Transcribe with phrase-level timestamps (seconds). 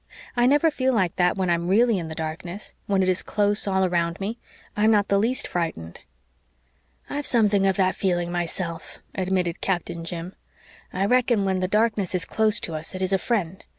[0.35, 3.67] I never feel like that when I'm really in the darkness when it is close
[3.67, 4.39] all around me
[4.75, 5.99] I'm not the least frightened."
[7.07, 10.33] "I've something of that feeling myself," admitted Captain Jim.
[10.91, 13.63] "I reckon when the darkness is close to us it is a friend.